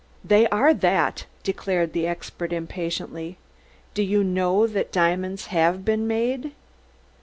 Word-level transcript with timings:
"They 0.25 0.47
are 0.47 0.73
that," 0.73 1.27
declared 1.43 1.93
the 1.93 2.07
expert 2.07 2.51
impatiently. 2.51 3.37
"You 3.95 4.23
know 4.23 4.65
that 4.65 4.91
diamonds 4.91 5.45
have 5.53 5.85
been 5.85 6.07
made?" 6.07 6.53